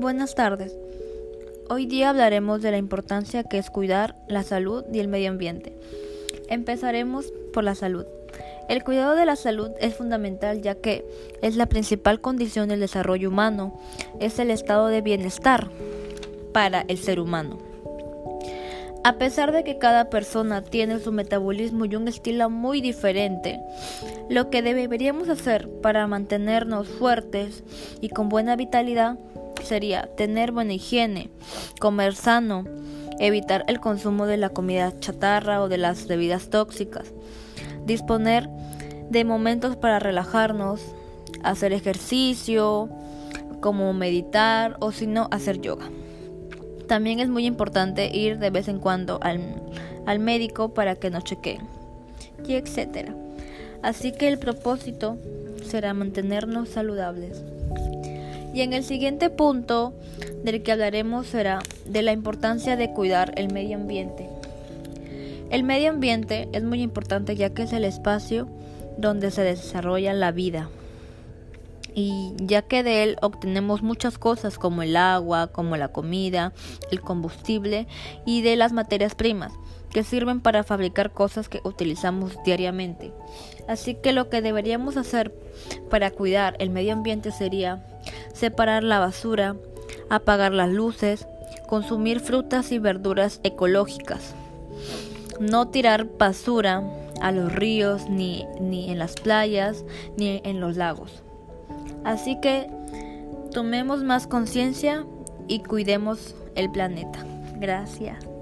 [0.00, 0.76] Buenas tardes.
[1.68, 5.72] Hoy día hablaremos de la importancia que es cuidar la salud y el medio ambiente.
[6.48, 8.06] Empezaremos por la salud.
[8.68, 11.04] El cuidado de la salud es fundamental ya que
[11.42, 13.76] es la principal condición del desarrollo humano,
[14.20, 15.68] es el estado de bienestar
[16.52, 17.58] para el ser humano.
[19.02, 23.58] A pesar de que cada persona tiene su metabolismo y un estilo muy diferente,
[24.28, 27.64] lo que deberíamos hacer para mantenernos fuertes
[28.00, 29.18] y con buena vitalidad
[29.62, 31.30] sería tener buena higiene,
[31.80, 32.64] comer sano,
[33.18, 37.12] evitar el consumo de la comida chatarra o de las bebidas tóxicas,
[37.84, 38.48] disponer
[39.10, 40.80] de momentos para relajarnos,
[41.42, 42.88] hacer ejercicio,
[43.60, 45.90] como meditar o si no hacer yoga.
[46.86, 51.60] También es muy importante ir de vez en cuando al, médico para que nos chequeen
[52.46, 53.14] y etcétera.
[53.82, 55.18] Así que el propósito
[55.64, 57.42] será mantenernos saludables.
[58.52, 59.92] Y en el siguiente punto
[60.42, 64.28] del que hablaremos será de la importancia de cuidar el medio ambiente.
[65.50, 68.48] El medio ambiente es muy importante ya que es el espacio
[68.96, 70.68] donde se desarrolla la vida
[71.94, 76.52] y ya que de él obtenemos muchas cosas como el agua, como la comida,
[76.92, 77.88] el combustible
[78.24, 79.52] y de las materias primas
[79.90, 83.12] que sirven para fabricar cosas que utilizamos diariamente.
[83.66, 85.34] Así que lo que deberíamos hacer
[85.90, 87.84] para cuidar el medio ambiente sería
[88.38, 89.56] separar la basura,
[90.08, 91.26] apagar las luces,
[91.66, 94.34] consumir frutas y verduras ecológicas,
[95.40, 96.82] no tirar basura
[97.20, 99.84] a los ríos, ni, ni en las playas,
[100.16, 101.22] ni en los lagos.
[102.04, 102.70] Así que
[103.52, 105.04] tomemos más conciencia
[105.48, 107.24] y cuidemos el planeta.
[107.56, 108.37] Gracias.